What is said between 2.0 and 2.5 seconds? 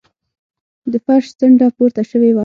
شوې وه.